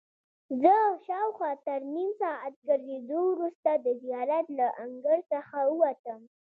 [0.61, 0.73] زه
[1.05, 6.21] شاوخوا تر نیم ساعت ګرځېدو وروسته د زیارت له انګړ څخه ووتم.